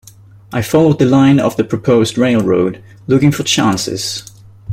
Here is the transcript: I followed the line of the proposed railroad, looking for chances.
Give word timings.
I 0.51 0.63
followed 0.63 0.97
the 0.97 1.05
line 1.05 1.39
of 1.39 1.57
the 1.57 1.63
proposed 1.63 2.17
railroad, 2.17 2.83
looking 3.07 3.31
for 3.31 3.43
chances. 3.43 4.23